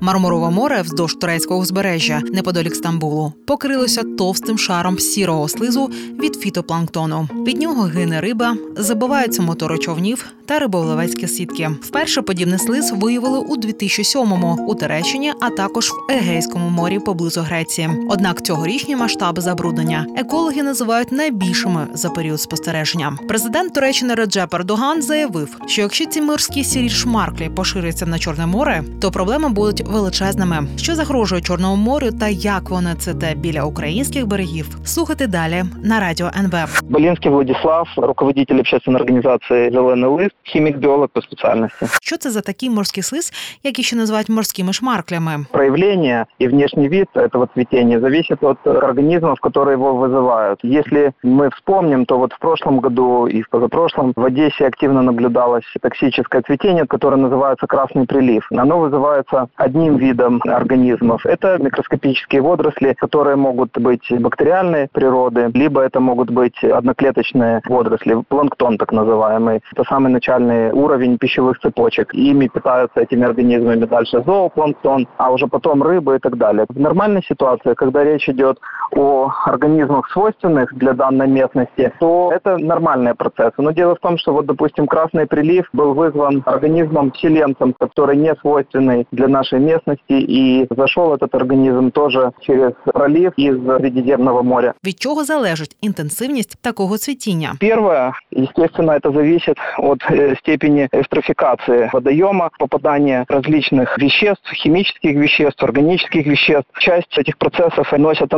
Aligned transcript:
Мармурове 0.00 0.50
море 0.50 0.82
вздовж 0.82 1.14
турецького 1.14 1.60
узбережжя 1.60 2.22
неподалік 2.32 2.74
Стамбулу 2.74 3.32
покрилося 3.46 4.02
товстим 4.18 4.58
шаром 4.58 4.98
сірого 4.98 5.48
слизу 5.48 5.90
від 6.20 6.34
фітопланктону. 6.34 7.28
Від 7.46 7.60
нього 7.60 7.82
гине 7.82 8.20
риба, 8.20 8.56
забиваються 8.76 9.42
мотори 9.42 9.78
човнів 9.78 10.24
та 10.46 10.58
риболовецькі 10.58 11.28
сітки. 11.28 11.70
Вперше 11.82 12.22
подібний 12.22 12.58
слиз 12.58 12.92
виявили 12.96 13.38
у 13.38 13.56
2007-му 13.56 14.66
у 14.68 14.74
Туреччині, 14.74 15.32
а 15.40 15.50
також 15.50 15.90
в 15.90 16.12
Егейському 16.12 16.68
морі 16.68 16.98
поблизу 16.98 17.40
Греції. 17.40 17.90
Однак 18.08 18.42
цьогорічні 18.42 18.96
масштаби 18.96 19.42
забруднення 19.42 20.06
екологи 20.16 20.62
називають 20.62 21.12
найбільшими 21.12 21.86
за 21.94 22.10
період 22.10 22.40
спостереження. 22.40 23.18
Президент 23.28 23.74
Туреччини 23.74 24.14
Реджеп 24.14 24.54
Ердоган 24.54 25.02
заявив, 25.02 25.56
що 25.66 25.82
якщо 25.82 26.06
ці 26.06 26.22
морські 26.22 26.64
сірі 26.64 26.90
шмарклі 26.90 27.48
поширяться 27.48 28.06
на 28.06 28.18
Чорне 28.18 28.46
море, 28.46 28.84
то 29.00 29.10
проблеми 29.10 29.48
будуть 29.48 29.87
величезними. 29.87 30.67
Що 30.77 30.95
загрожує 30.95 31.41
Чорному 31.41 31.75
морю 31.75 32.07
та 32.19 32.27
як 32.27 32.69
вони 32.69 32.95
ците 32.95 33.35
біля 33.35 33.63
українських 33.63 34.27
берегів? 34.27 34.77
Слухайте 34.85 35.27
далі 35.27 35.63
на 35.83 35.99
радіо 35.99 36.29
НВ. 36.39 36.81
Болинский 36.89 37.31
Владислав, 37.31 37.87
руководитель 37.97 38.59
общественной 38.59 39.01
организации 39.01 39.69
«Зеленый 39.69 40.09
лист», 40.09 40.35
химик-биолог 40.55 41.07
по 41.07 41.21
специальности. 41.21 41.85
Що 42.01 42.17
це 42.17 42.29
за 42.29 42.41
такий 42.41 42.69
морський 42.69 43.03
слиз, 43.03 43.33
який 43.63 43.85
ще 43.85 43.95
називають 43.95 44.29
морськими 44.29 44.73
шмарклями? 44.73 45.45
Проявление 45.51 46.25
и 46.41 46.47
внешний 46.47 46.89
вид 46.89 47.07
этого 47.15 47.47
цветения 47.53 47.99
зависит 47.99 48.43
от 48.43 48.67
организмов, 48.67 49.39
которые 49.39 49.73
его 49.73 49.93
вызывают. 49.93 50.59
Если 50.63 51.11
мы 51.23 51.49
вспомним, 51.49 52.05
то 52.05 52.17
вот 52.17 52.33
в 52.33 52.39
прошлом 52.39 52.79
году 52.79 53.27
и 53.27 53.41
в 53.41 53.49
позапрошлом 53.49 54.13
в 54.15 54.25
Одессе 54.25 54.67
активно 54.67 55.01
наблюдалось 55.01 55.65
токсическое 55.81 56.41
цветение, 56.41 56.85
которое 56.85 57.17
называется 57.17 57.67
красный 57.67 58.05
прилив. 58.05 58.47
Оно 58.51 58.79
вызывается 58.79 59.47
одним 59.55 59.76
видом 59.86 60.40
организмов. 60.44 61.24
Это 61.26 61.58
микроскопические 61.58 62.42
водоросли, 62.42 62.94
которые 62.94 63.36
могут 63.36 63.76
быть 63.78 64.10
бактериальной 64.10 64.88
природы, 64.92 65.50
либо 65.54 65.82
это 65.82 66.00
могут 66.00 66.30
быть 66.30 66.62
одноклеточные 66.62 67.62
водоросли, 67.66 68.22
планктон 68.28 68.78
так 68.78 68.92
называемый. 68.92 69.60
Это 69.72 69.84
самый 69.84 70.12
начальный 70.12 70.72
уровень 70.72 71.18
пищевых 71.18 71.58
цепочек. 71.60 72.14
Ими 72.14 72.48
питаются 72.48 73.00
этими 73.00 73.24
организмами 73.24 73.84
дальше 73.84 74.22
зоопланктон, 74.24 75.06
а 75.16 75.30
уже 75.30 75.46
потом 75.46 75.82
рыбы 75.82 76.16
и 76.16 76.18
так 76.18 76.36
далее. 76.36 76.66
В 76.68 76.80
нормальной 76.80 77.22
ситуации, 77.22 77.74
когда 77.74 78.04
речь 78.04 78.28
идет 78.28 78.58
о 78.97 79.29
организмах, 79.45 80.09
свойственных 80.11 80.73
для 80.75 80.93
данной 80.93 81.27
местности, 81.27 81.91
то 81.99 82.31
это 82.33 82.57
нормальные 82.57 83.15
процессы. 83.15 83.55
Но 83.57 83.71
дело 83.71 83.95
в 83.95 83.99
том, 83.99 84.17
что 84.17 84.33
вот, 84.33 84.45
допустим, 84.45 84.87
красный 84.87 85.25
прилив 85.25 85.67
был 85.73 85.93
вызван 85.93 86.43
организмом-селенцем, 86.45 87.73
который 87.79 88.17
не 88.17 88.35
свойственный 88.35 89.07
для 89.11 89.27
нашей 89.27 89.59
местности, 89.59 90.03
и 90.09 90.67
зашел 90.69 91.13
этот 91.13 91.33
организм 91.35 91.91
тоже 91.91 92.31
через 92.41 92.73
пролив 92.85 93.33
из 93.37 93.55
Средиземного 93.77 94.43
моря. 94.43 94.73
Від 94.85 94.99
чого 94.99 95.23
залежить 95.23 95.77
інтенсивність 95.81 96.61
такого 96.61 96.97
цвітіння? 96.97 97.53
Первое, 97.59 98.11
естественно, 98.31 98.93
это 98.93 99.11
зависит 99.11 99.57
от 99.77 100.01
э, 100.11 100.35
степени 100.35 100.87
эстрофикации 100.91 101.89
водоема, 101.93 102.49
попадания 102.59 103.25
различных 103.29 103.97
веществ, 103.97 104.53
химических 104.53 105.15
веществ, 105.15 105.63
органических 105.63 106.27
веществ. 106.27 106.69
Часть 106.79 107.17
этих 107.17 107.37
процессов 107.37 107.93
носят 107.97 108.33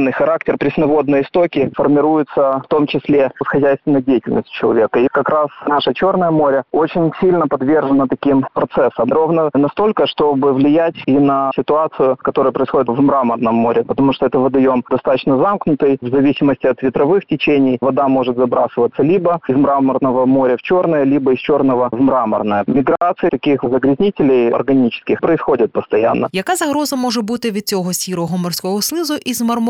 антропогенный 0.00 0.12
характер, 0.12 0.56
пресноводные 0.58 1.22
истоки 1.22 1.70
формируются 1.74 2.62
в 2.64 2.68
том 2.68 2.86
числе 2.86 3.30
в 3.38 3.46
хозяйственной 3.46 4.02
деятельности 4.02 4.50
человека. 4.52 5.00
И 5.00 5.08
как 5.08 5.28
раз 5.28 5.48
наше 5.66 5.92
Черное 5.94 6.30
море 6.30 6.64
очень 6.72 7.12
сильно 7.20 7.46
подвержено 7.46 8.06
таким 8.06 8.46
процессам. 8.54 9.10
Ровно 9.10 9.50
настолько, 9.54 10.06
чтобы 10.06 10.52
влиять 10.52 10.94
и 11.06 11.18
на 11.18 11.50
ситуацию, 11.56 12.16
которая 12.22 12.52
происходит 12.52 12.88
в 12.88 13.00
Мраморном 13.00 13.54
море, 13.54 13.82
потому 13.84 14.12
что 14.12 14.26
это 14.26 14.38
водоем 14.38 14.84
достаточно 14.90 15.36
замкнутый, 15.38 15.98
в 16.00 16.08
зависимости 16.08 16.66
от 16.66 16.82
ветровых 16.82 17.26
течений 17.26 17.78
вода 17.80 18.08
может 18.08 18.36
забрасываться 18.36 19.02
либо 19.02 19.40
из 19.48 19.56
Мраморного 19.56 20.26
моря 20.26 20.56
в 20.56 20.62
Черное, 20.62 21.04
либо 21.04 21.32
из 21.32 21.38
Черного 21.38 21.88
в 21.92 22.00
Мраморное. 22.00 22.64
Миграции 22.66 23.28
таких 23.28 23.60
загрязнителей 23.62 24.50
органических 24.50 25.20
происходит 25.20 25.72
постоянно. 25.72 26.28
Яка 26.32 26.56
загроза 26.56 26.96
може 26.96 27.22
бути 27.22 27.50
від 27.50 27.68
цього 27.68 27.92
сірого 27.92 28.38
морського 28.38 28.82
слизу 28.82 29.14
із 29.24 29.42
мармурового 29.42 29.66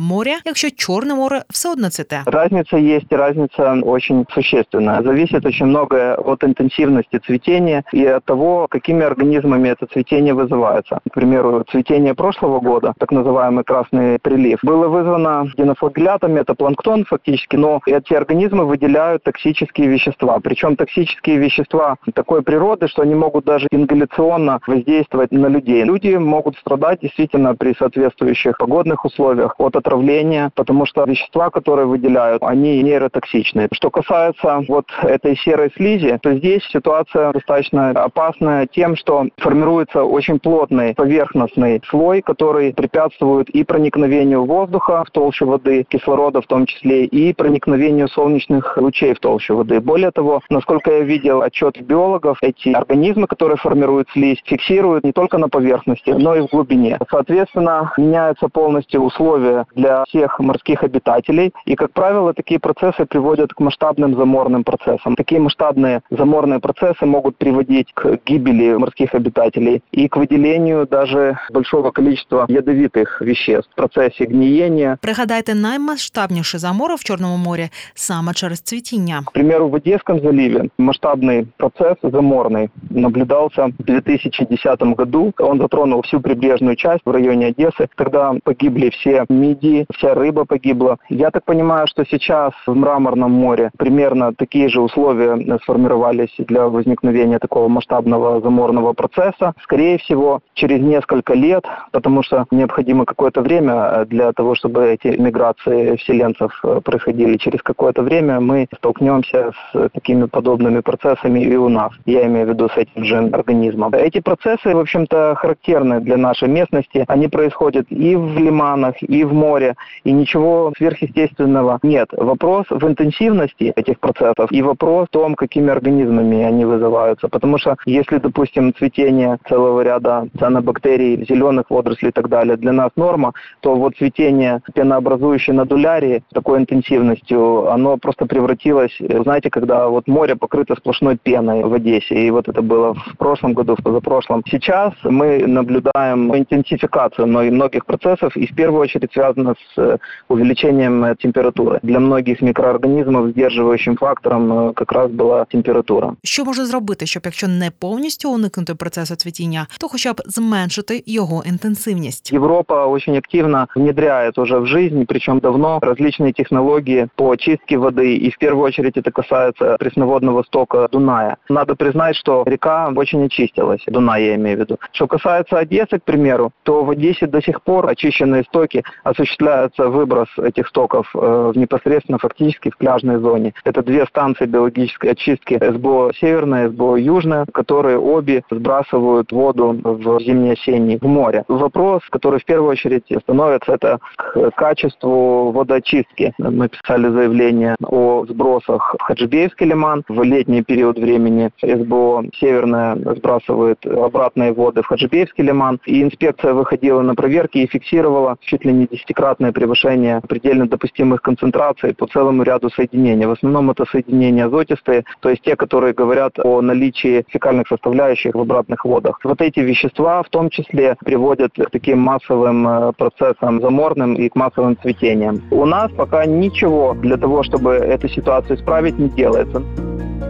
моря, 0.00 0.36
якщо 0.44 0.70
Чорне 0.70 1.14
море 1.14 1.42
все 1.50 1.72
одно 1.72 1.90
цвіте? 1.90 2.22
Разница 2.26 2.76
есть, 2.76 3.12
разница 3.12 3.74
очень 3.82 4.26
существенная. 4.34 5.02
Зависит 5.02 5.46
очень 5.46 5.66
многое 5.66 6.14
от 6.14 6.44
интенсивности 6.44 7.18
цветения 7.26 7.82
и 7.92 8.06
от 8.06 8.24
того, 8.24 8.66
какими 8.70 9.04
организмами 9.04 9.68
это 9.68 9.86
цветение 9.86 10.34
вызывается. 10.34 11.00
К 11.10 11.14
примеру, 11.14 11.64
цветение 11.70 12.14
прошлого 12.14 12.60
года, 12.60 12.92
так 12.98 13.12
называемый 13.12 13.64
красный 13.64 14.18
прилив, 14.18 14.58
было 14.62 14.88
вызвано 14.88 15.50
динофлагеллятами, 15.56 16.40
это 16.40 16.54
планктон 16.54 17.04
фактически, 17.04 17.56
но 17.56 17.80
эти 17.86 18.14
организмы 18.14 18.64
выделяют 18.64 19.22
токсические 19.22 19.88
вещества. 19.88 20.38
Причем 20.42 20.76
токсические 20.76 21.38
вещества 21.38 21.96
такой 22.14 22.42
природы, 22.42 22.88
что 22.88 23.02
они 23.02 23.14
могут 23.14 23.44
даже 23.44 23.66
ингаляционно 23.70 24.60
воздействовать 24.66 25.32
на 25.32 25.46
людей. 25.46 25.84
Люди 25.84 26.16
могут 26.16 26.56
страдать 26.58 27.00
действительно 27.00 27.54
при 27.54 27.74
соответствующих 27.74 28.58
погодных 28.58 29.04
условиях 29.04 29.47
от 29.58 29.76
отравления, 29.76 30.50
потому 30.54 30.86
что 30.86 31.04
вещества, 31.04 31.50
которые 31.50 31.86
выделяют, 31.86 32.42
они 32.42 32.82
нейротоксичны. 32.82 33.68
Что 33.72 33.90
касается 33.90 34.62
вот 34.68 34.86
этой 35.02 35.36
серой 35.36 35.70
слизи, 35.76 36.18
то 36.22 36.34
здесь 36.34 36.62
ситуация 36.72 37.32
достаточно 37.32 37.90
опасная 37.90 38.66
тем, 38.66 38.96
что 38.96 39.26
формируется 39.38 40.04
очень 40.04 40.38
плотный 40.38 40.94
поверхностный 40.94 41.80
слой, 41.88 42.22
который 42.22 42.72
препятствует 42.72 43.48
и 43.50 43.64
проникновению 43.64 44.44
воздуха 44.44 45.04
в 45.06 45.10
толщу 45.10 45.46
воды, 45.46 45.84
кислорода 45.88 46.40
в 46.40 46.46
том 46.46 46.66
числе, 46.66 47.04
и 47.04 47.32
проникновению 47.32 48.08
солнечных 48.08 48.76
лучей 48.76 49.14
в 49.14 49.20
толщу 49.20 49.56
воды. 49.56 49.80
Более 49.80 50.10
того, 50.10 50.40
насколько 50.50 50.90
я 50.90 51.00
видел 51.00 51.42
отчет 51.42 51.80
биологов, 51.80 52.38
эти 52.42 52.70
организмы, 52.70 53.26
которые 53.26 53.56
формируют 53.56 54.08
слизь, 54.12 54.42
фиксируют 54.44 55.04
не 55.04 55.12
только 55.12 55.38
на 55.38 55.48
поверхности, 55.48 56.10
но 56.10 56.34
и 56.34 56.40
в 56.40 56.46
глубине. 56.46 56.98
Соответственно, 57.10 57.92
меняются 57.96 58.48
полностью 58.48 59.02
условия 59.02 59.37
для 59.75 60.03
всех 60.05 60.39
морских 60.39 60.83
обитателей, 60.83 61.53
и, 61.65 61.75
как 61.75 61.91
правило, 61.91 62.33
такие 62.33 62.59
процессы 62.59 63.05
приводят 63.05 63.53
к 63.53 63.59
масштабным 63.59 64.15
заморным 64.15 64.63
процессам. 64.63 65.15
Такие 65.15 65.41
масштабные 65.41 66.01
заморные 66.09 66.59
процессы 66.59 67.05
могут 67.05 67.37
приводить 67.37 67.93
к 67.93 68.19
гибели 68.25 68.73
морских 68.73 69.15
обитателей 69.15 69.81
и 69.91 70.07
к 70.07 70.17
выделению 70.17 70.87
даже 70.87 71.37
большого 71.51 71.91
количества 71.91 72.45
ядовитых 72.49 73.21
веществ 73.21 73.69
в 73.71 73.75
процессе 73.75 74.25
гниения. 74.25 74.97
Пригадайте 75.01 75.55
наймасштабніші 75.55 76.57
замори 76.57 76.95
в 76.95 77.03
Чорному 77.03 77.37
морі 77.37 77.69
саме 77.93 78.33
через 78.33 78.61
цвітіння. 78.61 79.21
К 79.25 79.31
примеру, 79.31 79.69
в 79.69 79.73
Одесском 79.73 80.19
заливе 80.19 80.69
масштабный 80.77 81.47
процесс 81.57 81.97
заморный 82.03 82.69
наблюдался 82.89 83.65
в 83.79 83.83
2010 83.83 84.81
году. 84.81 85.33
Он 85.37 85.59
затронул 85.59 86.01
всю 86.01 86.21
прибрежную 86.21 86.75
часть 86.75 87.01
в 87.05 87.11
районе 87.11 87.47
Одессы. 87.47 87.87
Тогда 87.95 88.33
погибли 88.43 88.89
все 88.89 89.16
мидии, 89.28 89.86
вся 89.94 90.14
рыба 90.14 90.44
погибла. 90.44 90.98
Я 91.08 91.30
так 91.30 91.44
понимаю, 91.44 91.86
что 91.86 92.04
сейчас 92.04 92.52
в 92.66 92.74
Мраморном 92.74 93.32
море 93.32 93.70
примерно 93.76 94.32
такие 94.34 94.68
же 94.68 94.80
условия 94.80 95.58
сформировались 95.62 96.34
для 96.38 96.68
возникновения 96.68 97.38
такого 97.38 97.68
масштабного 97.68 98.40
заморного 98.40 98.92
процесса. 98.92 99.54
Скорее 99.62 99.98
всего, 99.98 100.40
через 100.54 100.80
несколько 100.80 101.34
лет, 101.34 101.64
потому 101.92 102.22
что 102.22 102.46
необходимо 102.50 103.04
какое-то 103.04 103.42
время 103.42 104.04
для 104.06 104.32
того, 104.32 104.54
чтобы 104.54 104.86
эти 104.86 105.08
миграции 105.08 105.96
вселенцев 105.96 106.62
происходили. 106.84 107.36
Через 107.36 107.62
какое-то 107.62 108.02
время 108.02 108.40
мы 108.40 108.66
столкнемся 108.76 109.52
с 109.72 109.88
такими 109.90 110.26
подобными 110.26 110.80
процессами 110.80 111.40
и 111.40 111.56
у 111.56 111.68
нас. 111.68 111.92
Я 112.06 112.26
имею 112.26 112.46
в 112.46 112.50
виду 112.50 112.68
с 112.68 112.76
этим 112.76 113.04
же 113.04 113.18
организмом. 113.18 113.92
Эти 113.94 114.20
процессы, 114.20 114.74
в 114.74 114.78
общем-то, 114.78 115.34
характерны 115.36 116.00
для 116.00 116.16
нашей 116.16 116.48
местности. 116.48 117.04
Они 117.08 117.28
происходят 117.28 117.86
и 117.90 118.16
в 118.16 118.38
лиманах, 118.38 118.94
и 119.08 119.24
в 119.24 119.32
море, 119.32 119.74
и 120.04 120.12
ничего 120.12 120.72
сверхъестественного 120.76 121.78
нет. 121.82 122.08
Вопрос 122.12 122.66
в 122.70 122.86
интенсивности 122.86 123.72
этих 123.74 123.98
процессов 123.98 124.52
и 124.52 124.62
вопрос 124.62 125.08
в 125.08 125.12
том, 125.12 125.34
какими 125.34 125.70
организмами 125.70 126.42
они 126.42 126.64
вызываются. 126.64 127.28
Потому 127.28 127.58
что 127.58 127.76
если, 127.86 128.18
допустим, 128.18 128.74
цветение 128.74 129.38
целого 129.48 129.80
ряда 129.80 130.28
цианобактерий, 130.38 131.24
зеленых 131.26 131.70
водорослей 131.70 132.10
и 132.10 132.12
так 132.12 132.28
далее 132.28 132.56
для 132.56 132.72
нас 132.72 132.90
норма, 132.96 133.32
то 133.60 133.74
вот 133.74 133.96
цветение 133.96 134.60
пенообразующей 134.74 135.52
надулярии 135.52 136.22
такой 136.32 136.58
интенсивностью, 136.58 137.70
оно 137.70 137.96
просто 137.96 138.26
превратилось, 138.26 138.96
знаете, 138.98 139.50
когда 139.50 139.88
вот 139.88 140.06
море 140.06 140.36
покрыто 140.36 140.76
сплошной 140.76 141.16
пеной 141.16 141.64
в 141.64 141.72
Одессе, 141.72 142.26
и 142.26 142.30
вот 142.30 142.48
это 142.48 142.62
было 142.62 142.94
в 142.94 143.16
прошлом 143.16 143.54
году, 143.54 143.74
в 143.74 143.82
позапрошлом. 143.82 144.42
Сейчас 144.46 144.92
мы 145.02 145.46
наблюдаем 145.46 146.36
интенсификацию 146.36 147.26
многих 147.26 147.86
процессов, 147.86 148.36
и 148.36 148.46
в 148.46 148.54
первую 148.54 148.82
очередь 148.82 148.97
связано 149.13 149.55
с 149.75 149.99
увеличением 150.27 151.15
температуры. 151.15 151.79
Для 151.83 151.99
многих 151.99 152.41
микроорганизмов 152.41 153.29
сдерживающим 153.29 153.97
фактором 153.97 154.53
э, 154.53 154.73
как 154.73 154.91
раз 154.91 155.11
была 155.11 155.45
температура. 155.45 156.15
Що 156.23 156.45
може 156.45 156.65
зробити, 156.65 157.05
щоб 157.05 157.21
якщо 157.25 157.47
не 157.47 157.71
повністю 157.79 158.31
уникнути 158.31 158.75
процесу 158.75 159.15
цвітіння, 159.15 159.67
то 159.79 159.87
хоча 159.87 160.13
б 160.13 160.21
зменшити 160.25 161.03
його 161.05 161.43
інтенсивність? 161.45 162.33
Европа 162.33 162.85
очень 162.85 163.17
активно 163.17 163.67
внедряет 163.75 164.37
уже 164.37 164.59
в 164.59 164.65
жизнь, 164.67 165.05
причем 165.05 165.39
давно, 165.39 165.79
различные 165.81 166.33
технологии 166.33 167.07
по 167.15 167.31
очистке 167.31 167.77
воды, 167.77 168.15
и 168.15 168.29
в 168.29 168.37
первую 168.37 168.65
очередь 168.65 168.97
это 168.97 169.11
касается 169.11 169.77
пресноводного 169.79 170.43
стока 170.43 170.87
Дуная. 170.91 171.37
Надо 171.49 171.75
признать, 171.75 172.15
что 172.15 172.43
река 172.45 172.91
очень 172.95 173.25
очистилась, 173.25 173.81
Дунай 173.87 174.25
я 174.25 174.35
имею 174.35 174.57
в 174.57 174.59
виду. 174.59 174.77
Что 174.91 175.07
касается 175.07 175.57
Одессы, 175.57 175.99
к 175.99 176.03
примеру, 176.03 176.51
то 176.63 176.83
в 176.83 176.89
Одессе 176.89 177.27
до 177.27 177.41
сих 177.41 177.61
пор 177.61 177.89
очищенные 177.89 178.43
стоки 178.43 178.83
осуществляется 179.04 179.88
выброс 179.88 180.28
этих 180.38 180.68
стоков 180.68 181.08
э, 181.14 181.52
в 181.54 181.56
непосредственно 181.56 182.18
фактически 182.18 182.70
в 182.70 182.76
пляжной 182.76 183.18
зоне. 183.18 183.54
Это 183.64 183.82
две 183.82 184.06
станции 184.06 184.46
биологической 184.46 185.12
очистки 185.12 185.58
СБО 185.60 186.12
Северная, 186.14 186.68
СБО 186.68 186.96
Южная, 186.96 187.46
которые 187.52 187.98
обе 187.98 188.42
сбрасывают 188.50 189.32
воду 189.32 189.78
в 189.82 190.20
зимне-осенний 190.20 190.98
в 191.00 191.06
море. 191.06 191.44
Вопрос, 191.48 192.02
который 192.10 192.40
в 192.40 192.44
первую 192.44 192.70
очередь 192.70 193.04
становится, 193.22 193.72
это 193.72 193.98
к 194.16 194.50
качеству 194.52 195.50
водоочистки. 195.52 196.32
Мы 196.38 196.68
писали 196.68 197.08
заявление 197.08 197.76
о 197.82 198.24
сбросах 198.28 198.94
в 198.98 199.02
Хаджибеевский 199.02 199.66
лиман. 199.66 200.04
В 200.08 200.22
летний 200.22 200.62
период 200.62 200.98
времени 200.98 201.50
СБО 201.62 202.24
Северная 202.38 202.96
сбрасывает 202.96 203.84
обратные 203.86 204.52
воды 204.52 204.82
в 204.82 204.86
Хаджибеевский 204.86 205.44
лиман. 205.44 205.80
И 205.86 206.02
инспекция 206.02 206.54
выходила 206.54 207.02
на 207.02 207.14
проверки 207.14 207.58
и 207.58 207.66
фиксировала 207.66 208.36
чуть 208.40 208.64
ли 208.64 208.72
не 208.72 208.77
десятикратное 208.86 209.52
превышение 209.52 210.20
предельно 210.28 210.68
допустимых 210.68 211.22
концентраций 211.22 211.94
по 211.94 212.06
целому 212.06 212.42
ряду 212.42 212.70
соединений. 212.70 213.26
В 213.26 213.32
основном 213.32 213.70
это 213.70 213.84
соединения 213.90 214.46
азотистые, 214.46 215.04
то 215.20 215.30
есть 215.30 215.42
те, 215.42 215.56
которые 215.56 215.94
говорят 215.94 216.38
о 216.38 216.60
наличии 216.60 217.24
фекальных 217.28 217.68
составляющих 217.68 218.34
в 218.34 218.40
обратных 218.40 218.84
водах. 218.84 219.18
Вот 219.24 219.40
эти 219.40 219.60
вещества 219.60 220.22
в 220.22 220.28
том 220.28 220.50
числе 220.50 220.96
приводят 221.04 221.52
к 221.54 221.70
таким 221.70 221.98
массовым 221.98 222.68
э, 222.68 222.92
процессам 222.92 223.60
заморным 223.60 224.14
и 224.14 224.28
к 224.28 224.36
массовым 224.36 224.76
цветениям. 224.80 225.42
У 225.50 225.64
нас 225.64 225.90
пока 225.92 226.26
ничего 226.26 226.94
для 226.94 227.16
того, 227.16 227.42
чтобы 227.42 227.72
эту 227.72 228.08
ситуацию 228.08 228.56
исправить, 228.56 228.98
не 228.98 229.08
делается. 229.08 229.62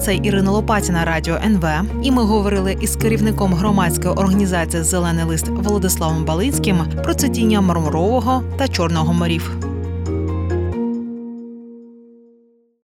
Це 0.02 0.16
Ірина 0.16 0.52
Лопатіна, 0.52 1.06
радіо 1.06 1.36
НВ. 1.46 1.66
І 2.04 2.12
ми 2.12 2.24
говорили 2.24 2.78
із 2.82 2.96
керівником 2.96 3.54
громадської 3.54 4.14
організації 4.14 4.84
Зелений 4.84 5.26
лист 5.26 5.48
Володиславом 5.48 6.26
Балицьким 6.26 6.78
про 7.04 7.14
цвітіння 7.14 7.62
мармурового 7.62 8.44
та 8.58 8.68
чорного 8.68 9.14
морів. 9.14 9.67